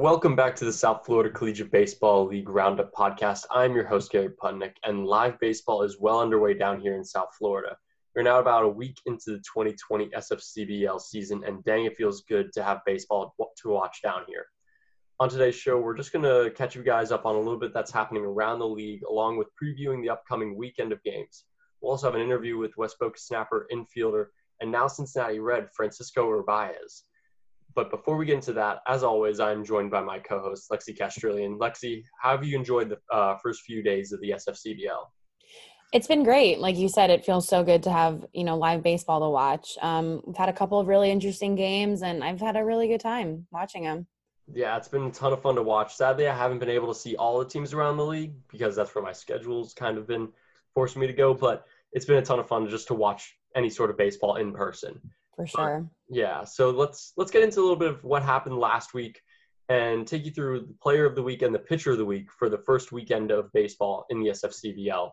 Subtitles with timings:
[0.00, 3.44] Welcome back to the South Florida Collegiate Baseball League Roundup podcast.
[3.50, 7.28] I'm your host, Gary Putnik, and live baseball is well underway down here in South
[7.38, 7.76] Florida.
[8.16, 12.50] We're now about a week into the 2020 SFCBL season, and dang, it feels good
[12.54, 14.46] to have baseball to watch down here.
[15.20, 17.74] On today's show, we're just going to catch you guys up on a little bit
[17.74, 21.44] that's happening around the league, along with previewing the upcoming weekend of games.
[21.82, 24.28] We'll also have an interview with West Boca snapper, infielder,
[24.62, 27.02] and now Cincinnati Red, Francisco Urbaez.
[27.74, 31.58] But before we get into that, as always, I'm joined by my co-host Lexi Castrillon.
[31.58, 35.06] Lexi, how have you enjoyed the uh, first few days of the SFCBL?
[35.92, 36.60] It's been great.
[36.60, 39.76] Like you said, it feels so good to have, you know, live baseball to watch.
[39.82, 43.00] Um, we've had a couple of really interesting games and I've had a really good
[43.00, 44.06] time watching them.
[44.52, 45.94] Yeah, it's been a ton of fun to watch.
[45.96, 48.94] Sadly, I haven't been able to see all the teams around the league because that's
[48.94, 50.28] where my schedule's kind of been
[50.74, 53.70] forcing me to go, but it's been a ton of fun just to watch any
[53.70, 55.00] sort of baseball in person.
[55.36, 55.80] For sure.
[55.80, 59.20] But, yeah, so let's let's get into a little bit of what happened last week
[59.68, 62.30] and take you through the player of the week and the pitcher of the week
[62.32, 65.10] for the first weekend of baseball in the SFCBL.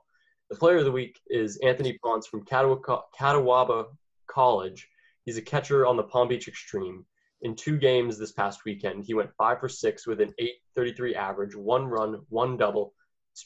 [0.50, 3.86] The player of the week is Anthony Ponce from Catawba
[4.28, 4.90] College.
[5.26, 7.06] He's a catcher on the Palm Beach Extreme.
[7.42, 10.34] In two games this past weekend, he went five for six with an
[10.78, 12.94] 8.33 average, one run, one double,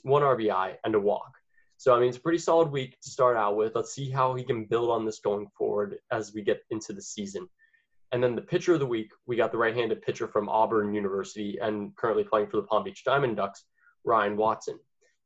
[0.04, 1.34] one RBI, and a walk.
[1.82, 3.74] So I mean, it's a pretty solid week to start out with.
[3.76, 7.02] Let's see how he can build on this going forward as we get into the
[7.02, 7.48] season.
[8.12, 11.58] And then the pitcher of the week, we got the right-handed pitcher from Auburn University
[11.60, 13.64] and currently playing for the Palm Beach Diamond Ducks,
[14.04, 14.78] Ryan Watson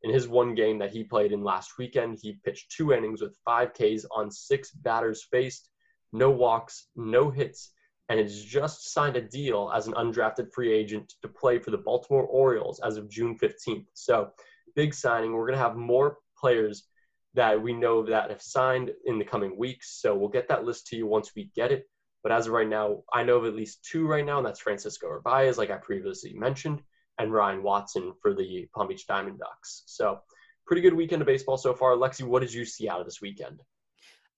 [0.05, 3.35] in his one game that he played in last weekend, he pitched two innings with
[3.43, 5.69] five Ks on six batters faced,
[6.13, 7.71] no walks, no hits,
[8.09, 11.79] and has just signed a deal as an undrafted free agent to play for the
[11.79, 13.87] Baltimore Orioles as of June 15th.
[13.95, 14.29] So,
[14.75, 15.33] big signing.
[15.33, 16.87] We're going to have more players
[17.33, 19.99] that we know that have signed in the coming weeks.
[20.01, 21.87] So, we'll get that list to you once we get it.
[22.23, 24.59] But as of right now, I know of at least two right now, and that's
[24.59, 26.81] Francisco Urbaez, like I previously mentioned
[27.17, 29.83] and Ryan Watson for the Palm Beach Diamond Ducks.
[29.85, 30.19] So,
[30.67, 31.95] pretty good weekend of baseball so far.
[31.95, 33.61] Lexi, what did you see out of this weekend?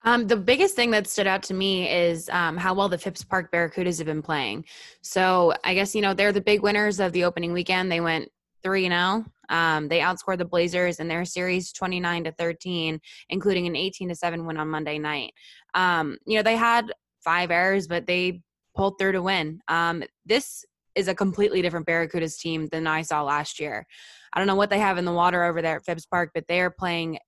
[0.04, 3.24] Um, the biggest thing that stood out to me is um, how well the Phipps
[3.24, 4.66] Park Barracudas have been playing.
[5.02, 7.92] So I guess you know they're the big winners of the opening weekend.
[7.92, 8.32] They went
[8.64, 9.26] three and zero.
[9.50, 9.56] Oh.
[9.56, 14.10] Um, they outscored the Blazers in their series twenty nine to thirteen, including an eighteen
[14.10, 15.34] to seven win on Monday night.
[15.74, 16.92] Um, you know they had
[17.24, 18.42] five errors, but they
[18.76, 19.60] pulled through to win.
[19.68, 23.86] Um, this is a completely different Barracudas team than I saw last year.
[24.34, 26.48] I don't know what they have in the water over there at Phipps Park, but
[26.48, 27.20] they are playing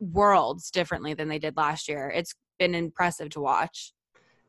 [0.00, 2.12] worlds differently than they did last year.
[2.14, 3.92] It's been impressive to watch.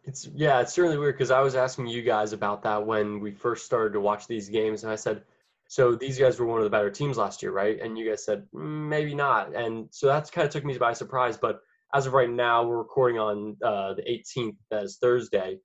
[0.03, 3.31] It's yeah, it's certainly weird because I was asking you guys about that when we
[3.31, 5.23] first started to watch these games, and I said,
[5.67, 8.25] "So these guys were one of the better teams last year, right?" And you guys
[8.25, 11.37] said, mm, "Maybe not." And so that's kind of took me by surprise.
[11.37, 11.61] But
[11.93, 15.59] as of right now, we're recording on uh, the 18th, as Thursday,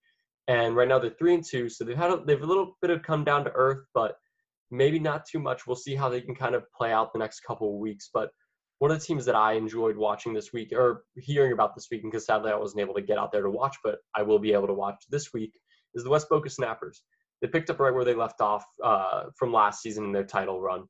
[0.48, 2.90] and right now they're three and two, so they've had a, they've a little bit
[2.90, 4.16] of come down to earth, but
[4.70, 5.66] maybe not too much.
[5.66, 8.10] We'll see how they can kind of play out the next couple of weeks.
[8.12, 8.30] But
[8.78, 12.02] one of the teams that I enjoyed watching this week or hearing about this week,
[12.02, 14.52] because sadly I wasn't able to get out there to watch, but I will be
[14.52, 15.52] able to watch this week,
[15.94, 17.02] is the West Boca Snappers.
[17.40, 20.60] They picked up right where they left off uh, from last season in their title
[20.60, 20.84] run.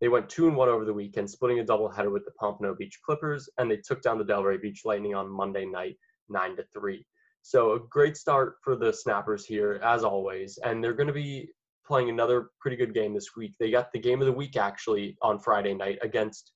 [0.00, 2.98] They went two and one over the weekend, splitting a doubleheader with the Pompano Beach
[3.04, 5.96] Clippers, and they took down the Delray Beach Lightning on Monday night,
[6.28, 7.06] nine to three.
[7.42, 10.58] So a great start for the Snappers here, as always.
[10.64, 11.50] And they're going to be
[11.86, 13.52] playing another pretty good game this week.
[13.58, 16.52] They got the game of the week actually on Friday night against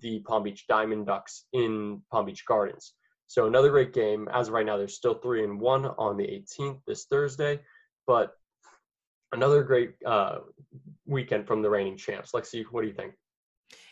[0.00, 2.94] the Palm Beach Diamond Ducks in Palm Beach Gardens.
[3.26, 4.28] So another great game.
[4.32, 7.60] As right now, they're still three and one on the 18th this Thursday,
[8.06, 8.32] but
[9.32, 10.38] another great uh,
[11.06, 12.32] weekend from the reigning champs.
[12.32, 13.14] Lexi, what do you think?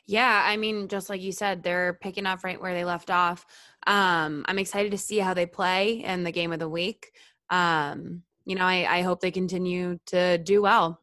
[0.06, 3.46] Yeah, I mean, just like you said, they're picking up right where they left off.
[3.86, 7.12] Um, I'm excited to see how they play in the game of the week.
[7.48, 11.00] Um, you know, I, I hope they continue to do well.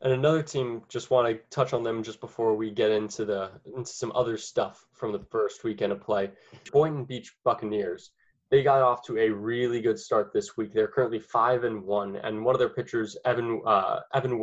[0.00, 3.50] And another team, just want to touch on them just before we get into the
[3.76, 6.30] into some other stuff from the first weekend of play.
[6.72, 8.12] Boynton Beach Buccaneers.
[8.50, 10.72] They got off to a really good start this week.
[10.72, 14.38] They're currently five and one, and one of their pitchers, Evan uh, Evan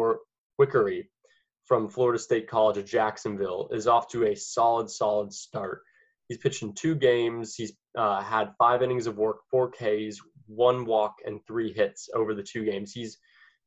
[0.59, 1.05] Wickery,
[1.65, 5.81] from Florida State College of Jacksonville is off to a solid, solid start.
[6.27, 7.55] He's pitched in two games.
[7.55, 12.33] He's uh, had five innings of work, four Ks, one walk, and three hits over
[12.33, 12.91] the two games.
[12.91, 13.17] He's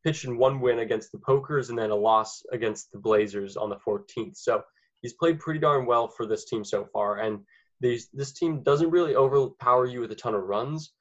[0.05, 3.69] pitched in one win against the Pokers and then a loss against the Blazers on
[3.69, 4.37] the 14th.
[4.37, 4.63] So
[5.03, 7.19] he's played pretty darn well for this team so far.
[7.19, 7.41] And
[7.81, 10.93] these, this team doesn't really overpower you with a ton of runs,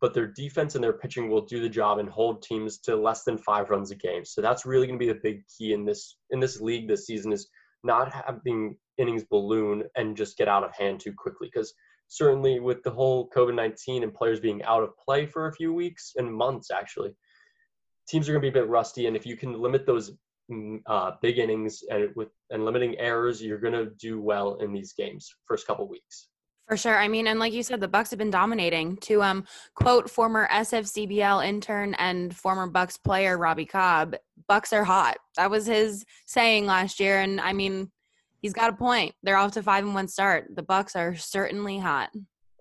[0.00, 3.24] but their defense and their pitching will do the job and hold teams to less
[3.24, 4.24] than five runs a game.
[4.24, 7.06] So that's really going to be the big key in this in this league this
[7.06, 7.48] season is
[7.82, 11.48] not having innings balloon and just get out of hand too quickly.
[11.52, 11.72] Because
[12.08, 15.72] certainly with the whole COVID nineteen and players being out of play for a few
[15.72, 17.14] weeks and months actually,
[18.08, 20.12] teams are going to be a bit rusty, and if you can limit those
[20.86, 24.92] uh, big innings and with and limiting errors, you're going to do well in these
[24.92, 26.28] games first couple weeks.
[26.70, 26.96] For sure.
[26.96, 28.96] I mean, and like you said, the Bucks have been dominating.
[28.98, 29.44] To um
[29.74, 34.14] quote former SFCBL intern and former Bucks player Robbie Cobb,
[34.46, 35.16] Bucks are hot.
[35.36, 37.90] That was his saying last year, and I mean,
[38.40, 39.14] he's got a point.
[39.22, 40.46] They're off to five and one start.
[40.54, 42.10] The Bucks are certainly hot.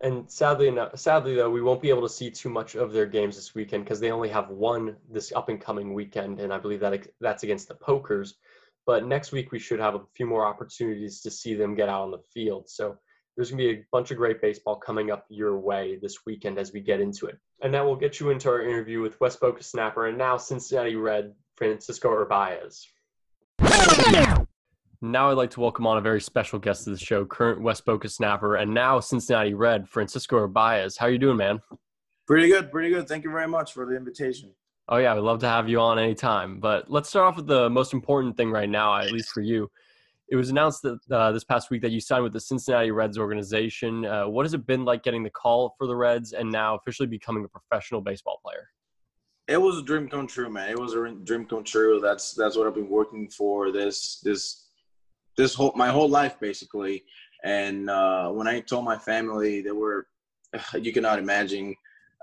[0.01, 3.06] And sadly enough, sadly though, we won't be able to see too much of their
[3.06, 6.57] games this weekend because they only have one this up and coming weekend, and I
[6.57, 8.36] believe that that's against the Pokers.
[8.86, 12.04] But next week we should have a few more opportunities to see them get out
[12.04, 12.69] on the field.
[12.69, 12.98] So
[13.36, 16.57] there's going to be a bunch of great baseball coming up your way this weekend
[16.57, 17.38] as we get into it.
[17.62, 20.95] And now we'll get you into our interview with West Boca snapper and now Cincinnati
[20.95, 22.86] Red Francisco Urbaez.
[25.01, 27.86] Now I'd like to welcome on a very special guest to the show, current West
[27.86, 30.98] Boca snapper and now Cincinnati Red, Francisco Urbaez.
[30.98, 31.62] How are you doing, man?
[32.28, 33.07] Pretty good, pretty good.
[33.07, 34.51] Thank you very much for the invitation.
[34.90, 36.60] Oh yeah, we'd love to have you on anytime.
[36.60, 39.72] But let's start off with the most important thing right now, at least for you.
[40.28, 43.18] It was announced that uh, this past week that you signed with the Cincinnati Reds
[43.18, 44.06] organization.
[44.06, 47.07] Uh, what has it been like getting the call for the Reds and now officially
[47.07, 48.68] becoming a professional baseball player?
[49.48, 50.72] It was a dream come true, man.
[50.72, 52.02] It was a dream come true.
[52.02, 54.69] That's that's what I've been working for this this
[55.40, 57.04] this whole my whole life basically.
[57.44, 60.08] And uh, when I told my family, they were
[60.74, 61.76] you cannot imagine.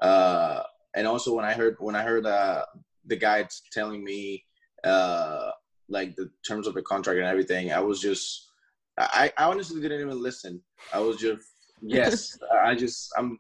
[0.03, 0.63] Uh,
[0.95, 2.65] and also when I heard when I heard uh,
[3.07, 4.45] the guy telling me
[4.85, 5.51] uh,
[5.89, 8.51] like the terms of the contract and everything, I was just
[8.99, 10.61] I, I honestly didn't even listen.
[10.93, 11.49] I was just
[11.83, 13.39] yes, I just I'm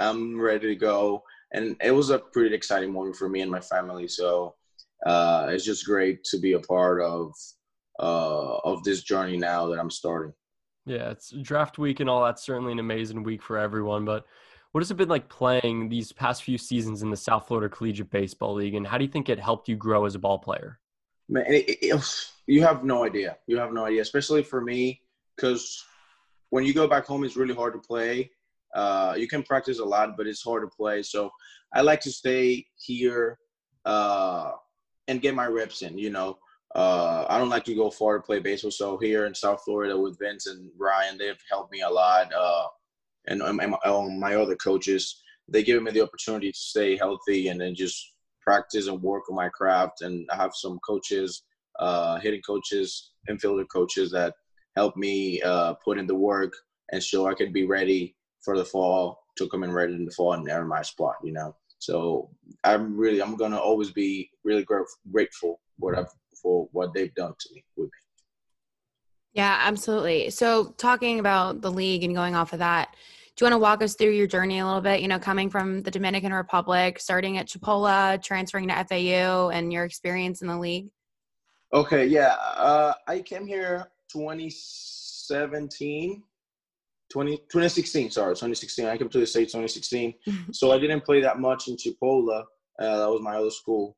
[0.00, 1.22] I'm ready to go.
[1.52, 4.06] And it was a pretty exciting moment for me and my family.
[4.06, 4.54] So
[5.06, 7.32] uh, it's just great to be a part of
[7.98, 10.32] uh, of this journey now that I'm starting.
[10.86, 14.04] Yeah, it's draft week and all that's certainly an amazing week for everyone.
[14.04, 14.24] But
[14.72, 18.10] what has it been like playing these past few seasons in the South Florida Collegiate
[18.10, 20.78] Baseball League, and how do you think it helped you grow as a ball player?
[21.28, 23.36] Man, it, it, you have no idea.
[23.46, 25.02] You have no idea, especially for me,
[25.36, 25.84] because
[26.50, 28.30] when you go back home, it's really hard to play.
[28.74, 31.02] Uh, you can practice a lot, but it's hard to play.
[31.02, 31.30] So
[31.74, 33.38] I like to stay here
[33.84, 34.52] uh,
[35.06, 35.98] and get my reps in.
[35.98, 36.38] You know,
[36.78, 38.70] uh, I don't like to go far to play baseball.
[38.70, 42.32] So here in South Florida with Vince and Ryan, they've helped me a lot.
[42.32, 42.66] Uh,
[43.26, 47.48] and, and my, um, my, other coaches, they give me the opportunity to stay healthy
[47.48, 50.02] and then just practice and work on my craft.
[50.02, 51.42] And I have some coaches,
[51.80, 54.34] uh, hitting coaches, infielder coaches that
[54.76, 56.52] help me uh, put in the work
[56.92, 58.14] and so I can be ready
[58.44, 61.16] for the fall to come in ready in the fall and earn my spot.
[61.24, 61.56] You know.
[61.80, 62.30] So
[62.64, 64.96] I'm really, I'm gonna always be really grateful
[65.40, 67.90] for what I've for what they've done to me with me.
[69.32, 70.30] Yeah, absolutely.
[70.30, 72.96] So, talking about the league and going off of that,
[73.36, 75.00] do you want to walk us through your journey a little bit?
[75.00, 79.84] You know, coming from the Dominican Republic, starting at Chipola, transferring to FAU, and your
[79.84, 80.88] experience in the league?
[81.72, 82.34] Okay, yeah.
[82.56, 86.22] Uh, I came here 2017,
[87.12, 88.86] 20, 2016, sorry, 2016.
[88.86, 90.14] I came to the say 2016.
[90.50, 92.42] so I didn't play that much in Chipola.
[92.80, 93.96] Uh, that was my other school.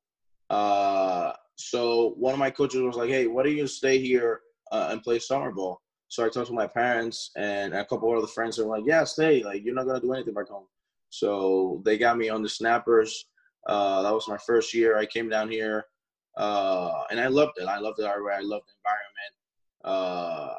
[0.51, 4.41] Uh, so one of my coaches was like, "Hey, why don't you stay here
[4.73, 8.19] uh, and play summer ball?" So I talked to my parents and a couple of
[8.19, 8.59] other friends.
[8.59, 9.43] And were like, "Yeah, stay.
[9.43, 10.67] Like you're not gonna do anything back home."
[11.11, 13.27] So they got me on the snappers.
[13.67, 14.97] Uh, that was my first year.
[14.97, 15.85] I came down here,
[16.37, 17.67] uh, and I loved it.
[17.67, 18.45] I loved it already.
[18.45, 19.35] I loved the environment.
[19.85, 20.55] Uh,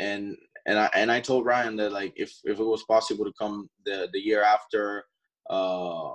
[0.00, 0.36] and
[0.66, 3.68] and I and I told Ryan that like if if it was possible to come
[3.84, 5.04] the the year after,
[5.50, 6.12] uh,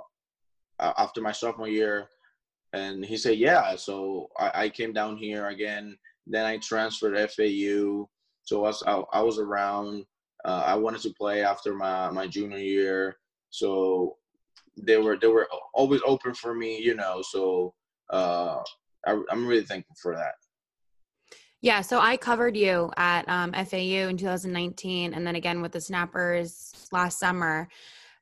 [0.80, 2.08] after my sophomore year,
[2.74, 3.76] and he said, yeah.
[3.76, 5.96] So I, I came down here again.
[6.26, 8.08] Then I transferred FAU.
[8.42, 10.04] So I was, I, I was around.
[10.44, 13.16] Uh, I wanted to play after my, my junior year.
[13.50, 14.16] So
[14.76, 17.22] they were they were always open for me, you know.
[17.22, 17.72] So
[18.10, 18.58] uh,
[19.06, 20.34] I, I'm really thankful for that.
[21.60, 25.80] Yeah, so I covered you at um, FAU in 2019, and then again with the
[25.80, 27.68] Snappers last summer.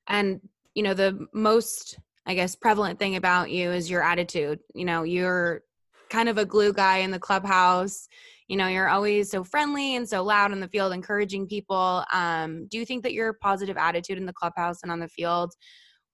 [0.07, 0.41] And
[0.75, 4.61] you know, the most I guess, prevalent thing about you is your attitude.
[4.75, 5.63] You know, you're
[6.11, 8.09] kind of a glue guy in the clubhouse.
[8.49, 12.05] You know, you're always so friendly and so loud on the field, encouraging people.
[12.13, 15.53] Um, do you think that your positive attitude in the clubhouse and on the field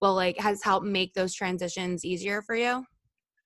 [0.00, 2.84] will like has helped make those transitions easier for you?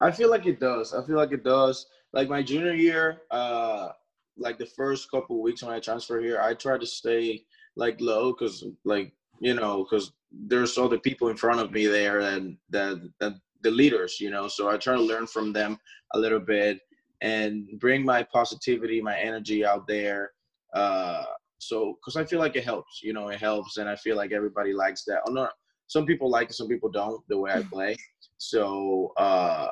[0.00, 0.95] I feel like it does.
[0.95, 1.87] I feel like it does.
[2.12, 3.88] Like my junior year, uh,
[4.37, 7.45] like the first couple weeks when I transferred here, I tried to stay
[7.76, 12.21] like low because like you know because there's other people in front of me there
[12.21, 14.49] and the, the, the leaders, you know.
[14.49, 15.79] So I try to learn from them
[16.15, 16.81] a little bit
[17.21, 20.33] and bring my positivity, my energy out there.
[20.75, 21.25] Uh,
[21.59, 24.33] so because I feel like it helps, you know, it helps, and I feel like
[24.33, 25.21] everybody likes that.
[25.27, 25.49] Oh, no,
[25.87, 27.23] some people like it, some people don't.
[27.29, 27.69] The way I mm-hmm.
[27.69, 27.97] play.
[28.39, 29.69] So uh,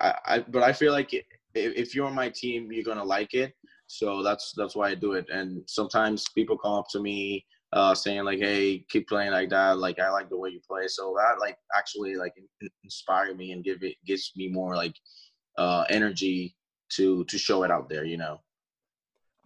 [0.00, 1.12] I, I but I feel like
[1.54, 3.52] if you're on my team, you're gonna like it.
[3.86, 5.26] So that's that's why I do it.
[5.30, 7.44] And sometimes people come up to me
[7.76, 9.78] uh, saying like, "Hey, keep playing like that.
[9.78, 12.32] Like I like the way you play." So that like actually like
[12.82, 14.94] inspire me and give it gives me more like
[15.58, 16.56] uh, energy
[16.94, 18.04] to to show it out there.
[18.04, 18.40] You know.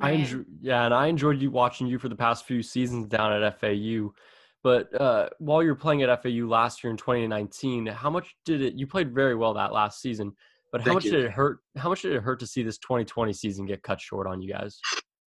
[0.02, 3.32] I enjoy, yeah, and I enjoyed you watching you for the past few seasons down
[3.32, 4.14] at FAU.
[4.62, 8.62] But uh, while you were playing at FAU last year in 2019, how much did
[8.62, 8.74] it?
[8.74, 10.32] You played very well that last season.
[10.72, 11.10] But how Thank much you.
[11.10, 11.58] did it hurt?
[11.76, 14.52] How much did it hurt to see this 2020 season get cut short on you
[14.52, 14.80] guys?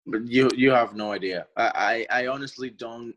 [0.05, 1.47] But you you have no idea.
[1.57, 3.13] I I, I honestly don't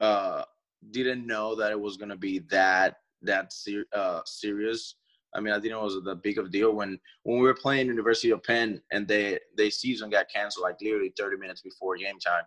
[0.00, 0.44] uh
[0.90, 4.96] didn't know that it was gonna be that that ser- uh serious.
[5.34, 7.44] I mean, I didn't know it was the big of a deal when when we
[7.44, 11.62] were playing University of Penn and they they season got canceled like literally 30 minutes
[11.62, 12.44] before game time.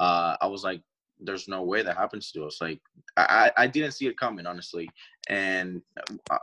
[0.00, 0.82] Uh, I was like,
[1.20, 2.58] there's no way that happens to us.
[2.60, 2.80] Like,
[3.16, 4.88] I I didn't see it coming honestly,
[5.28, 5.82] and
[6.30, 6.38] uh,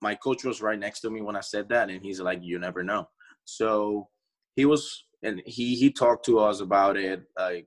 [0.00, 2.58] my coach was right next to me when I said that, and he's like, "You
[2.58, 3.08] never know."
[3.44, 4.08] So
[4.56, 7.66] he was, and he he talked to us about it like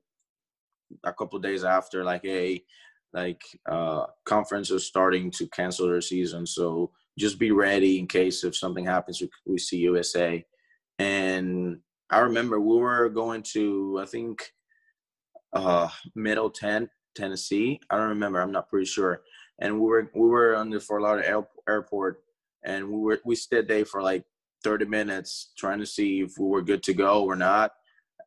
[1.03, 2.63] a couple days after, like, "Hey,
[3.13, 8.43] like uh conference is starting to cancel their season, so just be ready in case
[8.43, 10.43] if something happens, we, we see USA."
[10.99, 11.79] And
[12.09, 14.51] I remember we were going to, I think,
[15.53, 17.79] uh Middle Ten, Tennessee.
[17.89, 18.41] I don't remember.
[18.41, 19.21] I'm not pretty sure
[19.59, 22.21] and we were we were on the Fort Lauderdale airport,
[22.63, 24.23] and we were we stayed there for like
[24.63, 27.71] 30 minutes trying to see if we were good to go or not.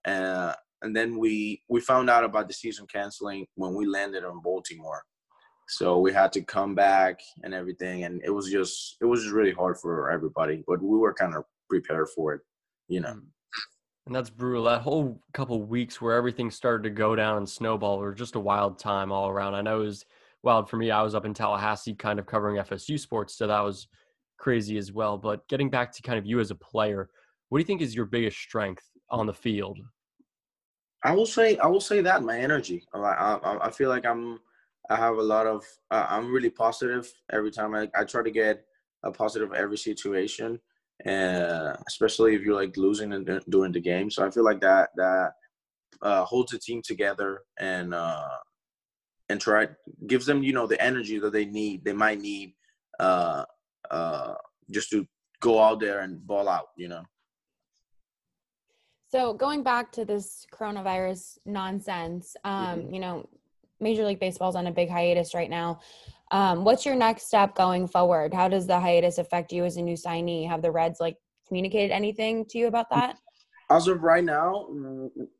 [0.04, 0.52] Uh,
[0.82, 5.02] and then we we found out about the season canceling when we landed on Baltimore.
[5.68, 9.34] So we had to come back and everything, and it was just it was just
[9.34, 10.62] really hard for everybody.
[10.66, 12.40] But we were kind of prepared for it,
[12.88, 13.18] you know.
[14.06, 14.64] And that's brutal.
[14.64, 18.40] That whole couple weeks where everything started to go down and snowball were just a
[18.40, 19.56] wild time all around.
[19.56, 20.04] I know it was
[20.44, 20.92] wild for me.
[20.92, 23.88] I was up in Tallahassee kind of covering FSU sports, so that was
[24.38, 25.18] crazy as well.
[25.18, 27.08] But getting back to kind of you as a player,
[27.48, 29.78] what do you think is your biggest strength on the field?
[31.04, 32.84] I will say I will say that my energy.
[32.92, 34.40] I, I, I feel like I'm
[34.90, 38.30] I have a lot of uh, I'm really positive every time I, I try to
[38.30, 38.64] get
[39.04, 40.58] a positive every situation,
[41.04, 44.10] and especially if you're like losing and during the game.
[44.10, 45.32] So I feel like that that
[46.02, 48.28] uh, holds the team together and uh,
[49.28, 49.68] and try
[50.06, 52.54] gives them you know the energy that they need they might need
[53.00, 53.44] uh
[53.90, 54.34] uh
[54.70, 55.06] just to
[55.40, 57.02] go out there and ball out you know?
[59.08, 62.94] So going back to this coronavirus nonsense um mm-hmm.
[62.94, 63.28] you know
[63.80, 65.80] major league baseball's on a big hiatus right now.
[66.30, 68.34] Um what's your next step going forward?
[68.34, 70.48] How does the hiatus affect you as a new signee?
[70.48, 71.16] Have the reds like
[71.46, 73.18] communicated anything to you about that?
[73.68, 74.68] As of right now,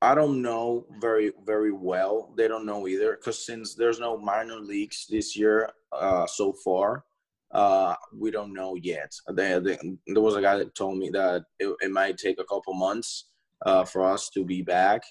[0.03, 2.35] I don't know very very well.
[2.37, 7.05] They don't know either because since there's no minor leagues this year uh, so far,
[7.53, 9.13] uh, we don't know yet.
[9.33, 12.45] They, they, there was a guy that told me that it, it might take a
[12.45, 13.27] couple months
[13.65, 15.03] uh, for us to be back,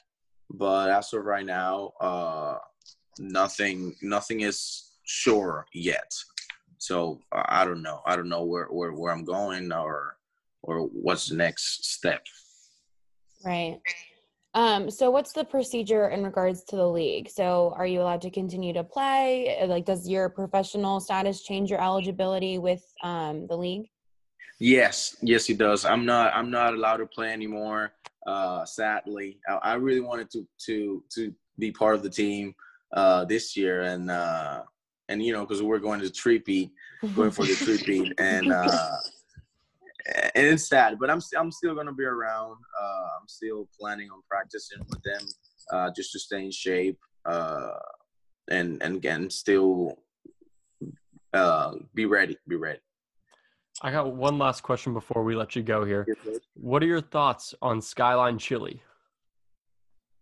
[0.50, 2.58] but as of right now, uh,
[3.20, 6.12] nothing nothing is sure yet.
[6.78, 8.02] So I don't know.
[8.06, 10.18] I don't know where, where, where I'm going or
[10.62, 12.24] or what's the next step.
[13.44, 13.80] Right.
[14.56, 17.30] Um, so what's the procedure in regards to the league?
[17.30, 19.58] So are you allowed to continue to play?
[19.62, 23.90] Uh, like, does your professional status change your eligibility with um, the league?
[24.58, 25.84] Yes, yes, it does.
[25.84, 26.34] I'm not.
[26.34, 27.92] I'm not allowed to play anymore.
[28.26, 32.56] Uh, sadly, I, I really wanted to to to be part of the team
[32.94, 34.64] uh, this year, and uh,
[35.10, 36.72] and you know because we're going to Treat beat,
[37.14, 38.98] going for the Treat and uh,
[40.06, 42.58] and it's sad, but I'm I'm still gonna be around.
[42.80, 45.22] Uh, I'm still planning on practicing with them
[45.72, 47.72] uh, just to stay in shape uh,
[48.50, 49.98] and and again still
[51.34, 52.38] uh, be ready.
[52.48, 52.80] Be ready.
[53.82, 56.08] I got one last question before we let you go here.
[56.54, 58.82] What are your thoughts on Skyline Chili?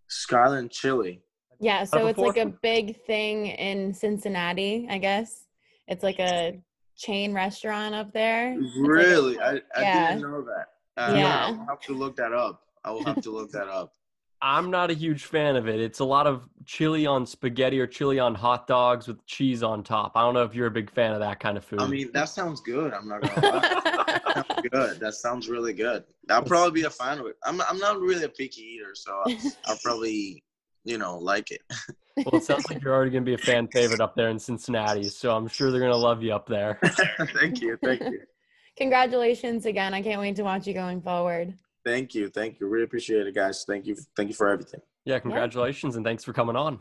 [0.07, 1.21] Skyline Chili.
[1.59, 5.45] Yeah, so it's like a big thing in Cincinnati, I guess.
[5.87, 6.59] It's like a
[6.97, 8.57] chain restaurant up there.
[8.77, 9.35] Really?
[9.35, 10.07] Like I, I yeah.
[10.09, 10.67] didn't know that.
[10.95, 11.45] Uh, yeah.
[11.47, 12.61] I'll have to look that up.
[12.83, 13.93] I will have to look that up.
[14.43, 15.79] I'm not a huge fan of it.
[15.79, 19.83] It's a lot of chili on spaghetti or chili on hot dogs with cheese on
[19.83, 20.11] top.
[20.15, 21.79] I don't know if you're a big fan of that kind of food.
[21.79, 22.93] I mean, that sounds good.
[22.93, 23.59] I'm not gonna lie.
[23.85, 24.99] that sounds good.
[24.99, 26.03] That sounds really good.
[26.29, 27.37] I'll probably be a fan of it.
[27.45, 29.23] I'm I'm not really a picky eater, so
[29.65, 30.43] I'll probably
[30.83, 31.61] you know like it.
[32.15, 34.37] Well, it sounds like you're already going to be a fan favorite up there in
[34.37, 36.77] Cincinnati, so I'm sure they're going to love you up there.
[37.33, 37.75] thank you.
[37.83, 38.21] Thank you.
[38.77, 39.95] Congratulations again.
[39.95, 41.55] I can't wait to watch you going forward.
[41.83, 42.29] Thank you.
[42.29, 42.67] Thank you.
[42.67, 43.65] Really appreciate it, guys.
[43.67, 43.95] Thank you.
[44.15, 44.81] Thank you for everything.
[45.05, 46.79] Yeah, congratulations and thanks for coming on.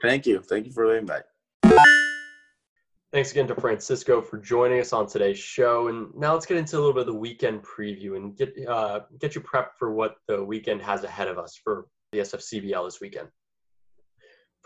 [0.00, 0.40] Thank you.
[0.40, 1.24] Thank you for the invite.
[3.10, 5.88] Thanks again to Francisco for joining us on today's show.
[5.88, 9.00] And now let's get into a little bit of the weekend preview and get uh,
[9.18, 13.00] get you prepped for what the weekend has ahead of us for the SFCBL this
[13.00, 13.28] weekend.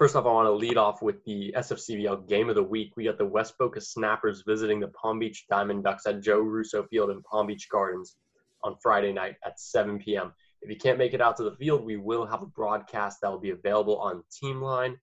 [0.02, 2.97] First off, I want to lead off with the SFCBL game of the week.
[2.97, 6.82] We got the West Boca Snappers visiting the Palm Beach Diamond Ducks at Joe Russo
[6.88, 8.16] Field in Palm Beach Gardens
[8.64, 10.32] on Friday night at 7 p.m.
[10.61, 13.30] If you can't make it out to the field, we will have a broadcast that
[13.30, 14.97] will be available on Teamline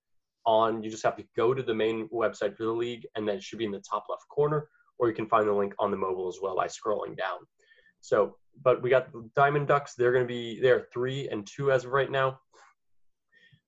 [0.45, 3.37] on you just have to go to the main website for the league and then
[3.37, 5.91] it should be in the top left corner or you can find the link on
[5.91, 7.39] the mobile as well by scrolling down
[7.99, 11.73] so but we got the diamond ducks they're going to be they're three and two
[11.73, 12.39] as of right now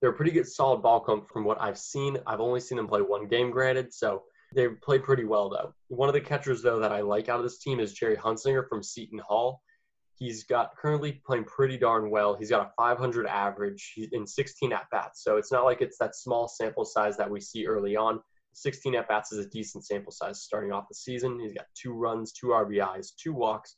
[0.02, 2.88] they're a pretty good solid ball club from what i've seen i've only seen them
[2.88, 6.80] play one game granted so they play pretty well though one of the catchers though
[6.80, 9.62] that i like out of this team is jerry hunsinger from seton hall
[10.22, 12.36] He's got currently playing pretty darn well.
[12.36, 15.24] He's got a 500 average in 16 at bats.
[15.24, 18.20] So it's not like it's that small sample size that we see early on.
[18.54, 21.40] 16 at bats is a decent sample size starting off the season.
[21.40, 23.76] He's got two runs, two RBIs, two walks,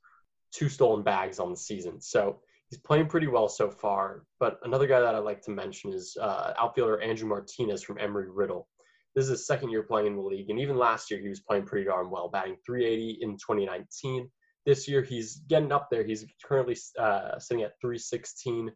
[0.52, 2.02] two stolen bags on the season.
[2.02, 2.42] So
[2.74, 4.24] he's playing pretty well so far.
[4.40, 8.28] But another guy that I'd like to mention is uh, outfielder Andrew Martinez from Embry
[8.30, 8.68] Riddle.
[9.16, 11.40] This is his second year playing in the league, and even last year he was
[11.40, 14.30] playing pretty darn well, batting 380 in 2019
[14.66, 16.04] this year he's getting up there.
[16.04, 18.72] He's currently uh, sitting at 316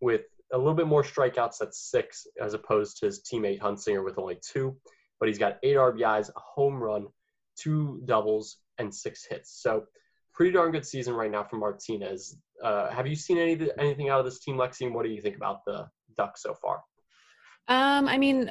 [0.00, 0.22] with
[0.52, 4.38] a little bit more strikeouts at six as opposed to his teammate Hunsinger with only
[4.46, 4.76] two.
[5.18, 7.06] But he's got eight RBIs, a home run,
[7.56, 9.62] two doubles, and six hits.
[9.62, 9.84] So
[10.34, 12.36] pretty darn good season right now for Martinez.
[12.62, 14.86] Uh, have you seen any anything out of this team, Lexi?
[14.86, 16.82] And what do you think about the Ducks so far?
[17.68, 18.50] Um, I mean,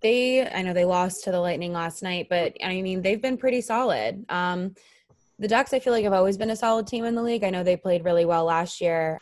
[0.00, 3.36] they I know they lost to the Lightning last night, but I mean they've been
[3.36, 4.24] pretty solid.
[4.28, 4.74] Um,
[5.38, 7.44] the Ducks, I feel like have always been a solid team in the league.
[7.44, 9.18] I know they played really well last year.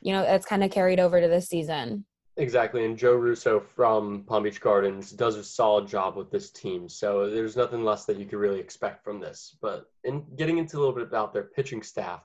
[0.00, 2.04] You know, that's kind of carried over to this season.
[2.38, 6.88] Exactly, and Joe Russo from Palm Beach Gardens does a solid job with this team.
[6.88, 9.56] So there's nothing less that you could really expect from this.
[9.60, 12.22] But in getting into a little bit about their pitching staff,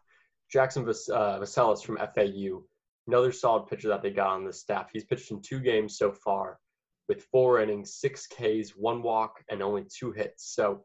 [0.51, 2.63] Jackson uh, Vaselis from FAU,
[3.07, 4.89] another solid pitcher that they got on the staff.
[4.91, 6.60] He's pitched in two games so far,
[7.07, 10.53] with four innings, six Ks, one walk, and only two hits.
[10.53, 10.83] So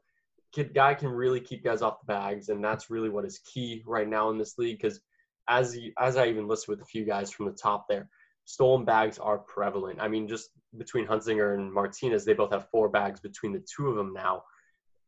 [0.53, 3.83] kid guy can really keep guys off the bags, and that's really what is key
[3.87, 4.79] right now in this league.
[4.81, 5.01] Because
[5.49, 8.09] as as I even listed with a few guys from the top there,
[8.45, 10.01] stolen bags are prevalent.
[10.01, 13.89] I mean, just between Hunsinger and Martinez, they both have four bags between the two
[13.89, 14.43] of them now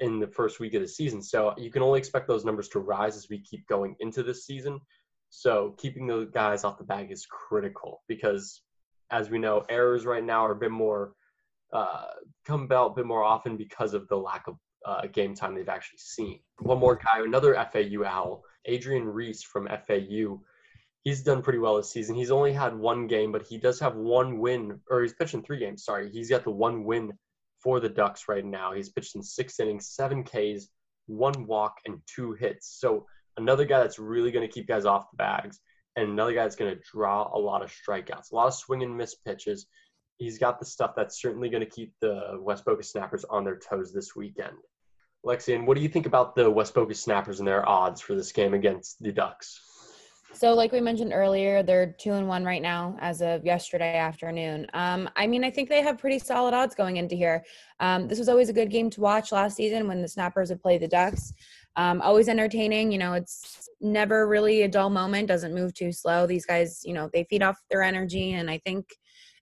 [0.00, 1.22] in the first week of the season.
[1.22, 4.46] So you can only expect those numbers to rise as we keep going into this
[4.46, 4.80] season.
[5.30, 8.62] So keeping those guys off the bag is critical because,
[9.10, 11.14] as we know, errors right now are a bit more
[11.72, 12.04] uh,
[12.46, 15.68] come about a bit more often because of the lack of uh, game time they've
[15.68, 16.38] actually seen.
[16.60, 20.40] One more guy, another FAU owl, Adrian Reese from FAU.
[21.02, 22.14] He's done pretty well this season.
[22.14, 25.42] He's only had one game, but he does have one win, or he's pitched in
[25.42, 25.84] three games.
[25.84, 27.12] Sorry, he's got the one win
[27.64, 28.72] for the Ducks right now.
[28.72, 30.68] He's pitched in six innings, seven Ks,
[31.06, 32.76] one walk, and two hits.
[32.78, 33.06] So
[33.38, 35.58] another guy that's really going to keep guys off the bags,
[35.96, 38.82] and another guy that's going to draw a lot of strikeouts, a lot of swing
[38.82, 39.66] and miss pitches.
[40.18, 43.58] He's got the stuff that's certainly going to keep the West Boca Snappers on their
[43.58, 44.56] toes this weekend.
[45.26, 48.30] Lexian, what do you think about the West Boca Snappers and their odds for this
[48.30, 49.58] game against the Ducks?
[50.34, 54.66] So, like we mentioned earlier, they're two and one right now as of yesterday afternoon.
[54.74, 57.44] Um, I mean, I think they have pretty solid odds going into here.
[57.78, 60.60] Um, this was always a good game to watch last season when the Snappers would
[60.60, 61.32] play the Ducks.
[61.76, 62.90] Um, always entertaining.
[62.90, 65.28] You know, it's never really a dull moment.
[65.28, 66.26] Doesn't move too slow.
[66.26, 68.86] These guys, you know, they feed off their energy, and I think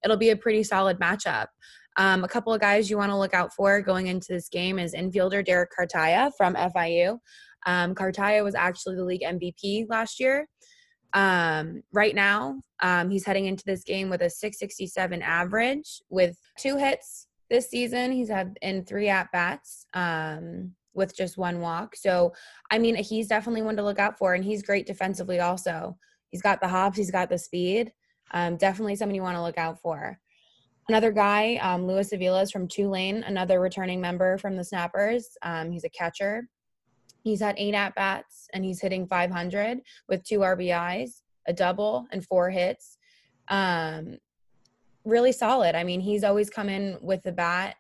[0.05, 1.46] it'll be a pretty solid matchup.
[1.96, 4.78] Um, a couple of guys you want to look out for going into this game
[4.78, 7.18] is infielder Derek Cartaya from FIU.
[7.64, 10.48] Um, Cartaya was actually the league MVP last year.
[11.14, 16.77] Um, right now, um, he's heading into this game with a 667 average with two
[16.77, 18.12] hits this season.
[18.12, 21.96] He's had in three at bats um, with just one walk.
[21.96, 22.33] So,
[22.70, 25.96] I mean, he's definitely one to look out for, and he's great defensively also.
[26.31, 27.92] He's got the hops, he's got the speed.
[28.33, 30.18] Um, definitely someone you want to look out for.
[30.88, 35.29] Another guy, um, Luis Avila, is from Tulane, another returning member from the Snappers.
[35.42, 36.48] Um, he's a catcher.
[37.22, 42.24] He's had eight at bats and he's hitting 500 with two RBIs, a double, and
[42.24, 42.98] four hits.
[43.48, 44.18] Um,
[45.04, 45.74] really solid.
[45.74, 47.76] I mean, he's always come in with the bat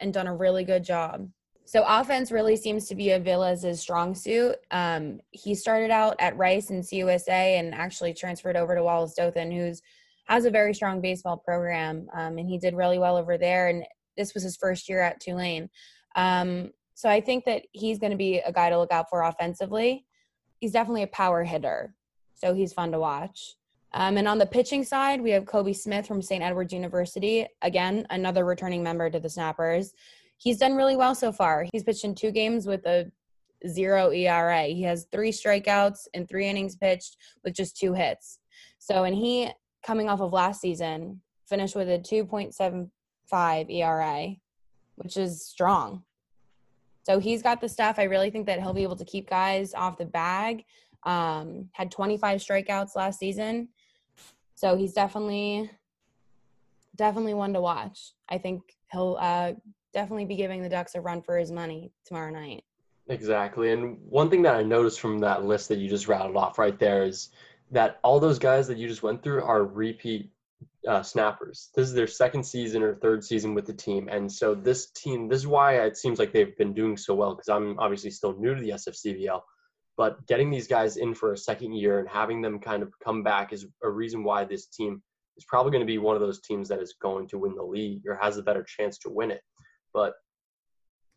[0.00, 1.28] and done a really good job.
[1.64, 4.56] So offense really seems to be Avila's strong suit.
[4.70, 9.50] Um, he started out at Rice and CUSA and actually transferred over to Wallace Dothan,
[9.50, 9.80] who's
[10.26, 13.68] has a very strong baseball program, um, and he did really well over there.
[13.68, 13.84] And
[14.16, 15.68] this was his first year at Tulane.
[16.16, 16.70] Um,
[17.02, 20.06] so I think that he's going to be a guy to look out for offensively.
[20.60, 21.96] He's definitely a power hitter,
[22.32, 23.56] so he's fun to watch.
[23.92, 26.44] Um, and on the pitching side, we have Kobe Smith from St.
[26.44, 27.44] Edward's University.
[27.60, 29.94] Again, another returning member to the Snappers.
[30.36, 31.66] he's done really well so far.
[31.72, 33.10] He's pitched in two games with a
[33.66, 34.66] zero ERA.
[34.66, 38.38] He has three strikeouts and three innings pitched with just two hits.
[38.78, 39.50] So, and he
[39.84, 44.36] coming off of last season finished with a 2.75 ERA,
[44.94, 46.04] which is strong.
[47.02, 47.98] So he's got the stuff.
[47.98, 50.64] I really think that he'll be able to keep guys off the bag.
[51.04, 53.68] Um, had 25 strikeouts last season.
[54.54, 55.70] So he's definitely,
[56.94, 58.12] definitely one to watch.
[58.28, 58.62] I think
[58.92, 59.52] he'll uh,
[59.92, 62.62] definitely be giving the Ducks a run for his money tomorrow night.
[63.08, 63.72] Exactly.
[63.72, 66.78] And one thing that I noticed from that list that you just rattled off right
[66.78, 67.30] there is
[67.72, 70.30] that all those guys that you just went through are repeat
[70.88, 71.70] uh, snappers.
[71.74, 75.28] This is their second season or third season with the team, and so this team.
[75.28, 77.34] This is why it seems like they've been doing so well.
[77.34, 79.40] Because I'm obviously still new to the SFCBL,
[79.96, 83.22] but getting these guys in for a second year and having them kind of come
[83.22, 85.02] back is a reason why this team
[85.36, 87.62] is probably going to be one of those teams that is going to win the
[87.62, 89.42] league or has a better chance to win it.
[89.94, 90.14] But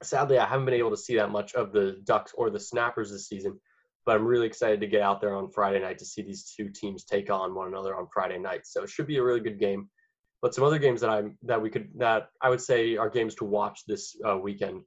[0.04, 3.12] sadly, I haven't been able to see that much of the Ducks or the Snappers
[3.12, 3.60] this season
[4.06, 6.70] but I'm really excited to get out there on Friday night to see these two
[6.70, 8.62] teams take on one another on Friday night.
[8.66, 9.90] So it should be a really good game.
[10.42, 13.34] But some other games that I'm that we could that I would say are games
[13.36, 14.82] to watch this uh, weekend.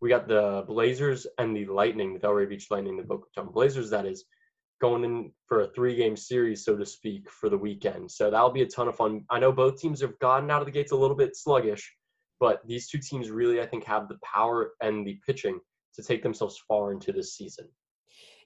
[0.00, 3.90] We got the Blazers and the Lightning, the Delray Beach Lightning, the Boca Raton Blazers.
[3.90, 4.24] That is
[4.80, 8.10] going in for a three-game series, so to speak, for the weekend.
[8.10, 9.24] So that'll be a ton of fun.
[9.30, 11.94] I know both teams have gotten out of the gates a little bit sluggish,
[12.40, 15.60] but these two teams really, I think, have the power and the pitching
[15.94, 17.68] to take themselves far into this season.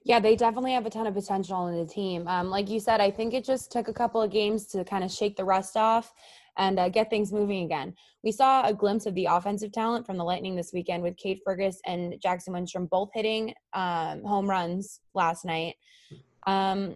[0.03, 2.27] Yeah, they definitely have a ton of potential in the team.
[2.27, 5.03] Um, like you said, I think it just took a couple of games to kind
[5.03, 6.13] of shake the rust off
[6.57, 7.93] and uh, get things moving again.
[8.23, 11.41] We saw a glimpse of the offensive talent from the Lightning this weekend with Kate
[11.45, 15.75] Fergus and Jackson Windstrom both hitting um, home runs last night.
[16.47, 16.95] Um,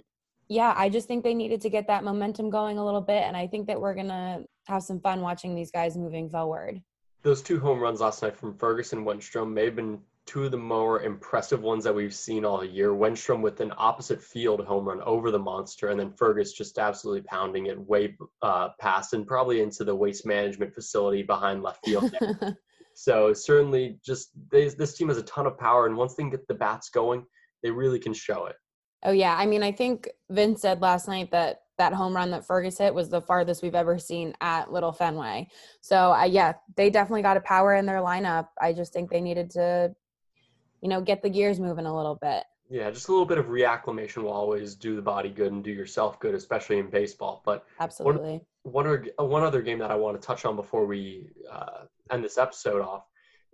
[0.50, 3.36] yeah, I just think they needed to get that momentum going a little bit, and
[3.36, 6.82] I think that we're gonna have some fun watching these guys moving forward.
[7.22, 10.52] Those two home runs last night from Fergus and Windstrom may have been two of
[10.52, 12.92] the more impressive ones that we've seen all year.
[12.92, 17.22] Wenstrom with an opposite field home run over the monster, and then Fergus just absolutely
[17.22, 22.16] pounding it way uh, past and probably into the waste management facility behind left field.
[22.94, 26.48] so certainly, just they, this team has a ton of power, and once they get
[26.48, 27.26] the bats going,
[27.62, 28.56] they really can show it.
[29.04, 32.46] Oh yeah, I mean, I think Vince said last night that that home run that
[32.46, 35.48] Fergus hit was the farthest we've ever seen at Little Fenway.
[35.82, 38.48] So uh, yeah, they definitely got a power in their lineup.
[38.62, 39.94] I just think they needed to
[40.84, 42.44] you know, get the gears moving a little bit.
[42.70, 45.72] Yeah, just a little bit of reacclimation will always do the body good and do
[45.72, 47.42] yourself good, especially in baseball.
[47.46, 50.86] But absolutely, one one, uh, one other game that I want to touch on before
[50.86, 53.06] we uh, end this episode off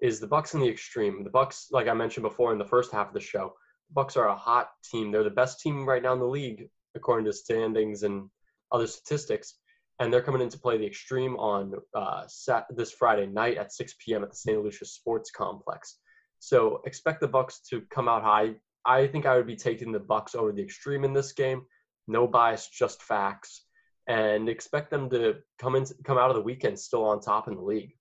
[0.02, 1.24] is the Bucks in the extreme.
[1.24, 3.54] The Bucks, like I mentioned before in the first half of the show,
[3.90, 5.12] the Bucks are a hot team.
[5.12, 8.28] They're the best team right now in the league according to standings and
[8.72, 9.56] other statistics.
[10.00, 13.74] And they're coming in to play the extreme on uh, sat- this Friday night at
[13.74, 14.24] 6 p.m.
[14.24, 14.64] at the St.
[14.64, 16.00] Lucie Sports Complex.
[16.40, 18.56] So expect the Bucks to come out high.
[18.86, 21.64] I think I would be taking the Bucks over the extreme in this game.
[22.08, 23.66] No bias, just facts,
[24.08, 27.56] and expect them to come in, come out of the weekend still on top in
[27.56, 27.94] the league.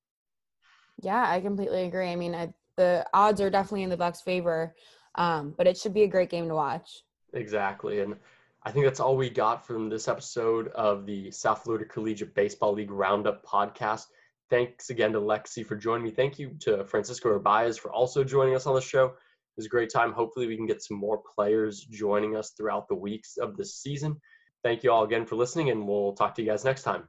[1.03, 2.09] Yeah, I completely agree.
[2.09, 4.75] I mean, I, the odds are definitely in the Bucks' favor,
[5.17, 7.03] um, but it should be a great game to watch.
[7.35, 8.17] Exactly, and
[8.63, 12.73] I think that's all we got from this episode of the South Florida Collegiate Baseball
[12.73, 14.07] League Roundup podcast.
[14.51, 16.11] Thanks again to Lexi for joining me.
[16.11, 19.07] Thank you to Francisco Urbaez for also joining us on the show.
[19.07, 19.15] It
[19.57, 20.13] was a great time.
[20.13, 24.19] Hopefully, we can get some more players joining us throughout the weeks of this season.
[24.63, 27.09] Thank you all again for listening, and we'll talk to you guys next time.